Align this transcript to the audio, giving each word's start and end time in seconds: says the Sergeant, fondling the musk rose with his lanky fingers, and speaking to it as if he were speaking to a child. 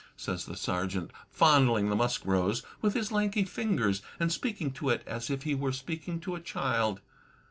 says 0.17 0.45
the 0.47 0.55
Sergeant, 0.57 1.11
fondling 1.29 1.89
the 1.89 1.95
musk 1.95 2.25
rose 2.25 2.63
with 2.81 2.95
his 2.95 3.11
lanky 3.11 3.43
fingers, 3.45 4.01
and 4.19 4.31
speaking 4.31 4.71
to 4.71 4.89
it 4.89 5.03
as 5.05 5.29
if 5.29 5.43
he 5.43 5.53
were 5.53 5.71
speaking 5.71 6.19
to 6.19 6.33
a 6.33 6.39
child. 6.39 7.01